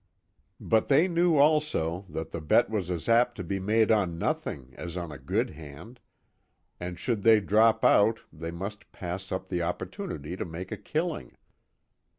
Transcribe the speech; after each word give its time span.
But 0.59 0.87
they 0.87 1.07
knew 1.07 1.35
also 1.37 2.07
that 2.09 2.31
the 2.31 2.41
bet 2.41 2.71
was 2.71 2.89
as 2.89 3.07
apt 3.07 3.35
to 3.35 3.43
be 3.43 3.59
made 3.59 3.91
on 3.91 4.17
nothing 4.17 4.73
as 4.75 4.97
on 4.97 5.11
a 5.11 5.19
good 5.19 5.51
hand, 5.51 5.99
and 6.79 6.97
should 6.97 7.21
they 7.21 7.39
drop 7.39 7.85
out 7.85 8.21
they 8.33 8.49
must 8.49 8.91
pass 8.91 9.31
up 9.31 9.49
the 9.49 9.61
opportunity 9.61 10.35
to 10.35 10.43
make 10.43 10.71
a 10.71 10.77
killing. 10.77 11.37